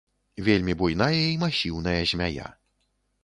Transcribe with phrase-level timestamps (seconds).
[0.45, 2.47] Вельмі буйная і масіўная змяя.